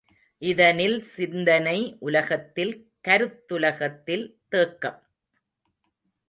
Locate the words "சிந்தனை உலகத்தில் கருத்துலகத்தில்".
1.09-4.25